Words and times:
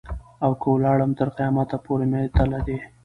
او 0.45 0.51
که 0.61 0.67
ولاړم 0.75 1.11
تر 1.19 1.27
قیامت 1.37 1.69
پوري 1.85 2.05
مي 2.11 2.21
تله 2.35 2.59
دي. 2.67 2.77